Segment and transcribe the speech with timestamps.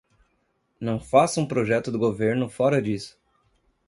[0.79, 3.19] Não faça um projeto do governo fora disso!